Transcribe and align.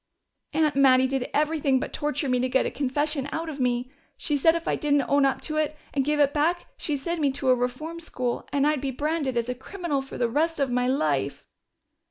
"Aunt 0.53 0.75
Mattie 0.75 1.05
did 1.07 1.29
everything 1.31 1.79
but 1.79 1.93
torture 1.93 2.27
me 2.27 2.39
to 2.39 2.49
get 2.49 2.65
a 2.65 2.71
confession 2.71 3.29
out 3.31 3.49
of 3.49 3.59
me. 3.59 3.91
She 4.17 4.35
said 4.35 4.55
if 4.55 4.67
I 4.67 4.75
didn't 4.75 5.03
own 5.07 5.25
up 5.27 5.41
to 5.41 5.57
it 5.57 5.77
and 5.93 6.03
give 6.03 6.19
it 6.19 6.33
back 6.33 6.65
she'd 6.75 6.97
send 6.97 7.21
me 7.21 7.29
to 7.33 7.49
a 7.49 7.55
reform 7.55 7.99
school, 7.99 8.47
and 8.51 8.65
I'd 8.65 8.81
be 8.81 8.89
branded 8.89 9.37
as 9.37 9.47
a 9.47 9.53
criminal 9.53 10.01
for 10.01 10.17
the 10.17 10.27
rest 10.27 10.59
of 10.59 10.71
my 10.71 10.87
life." 10.87 11.45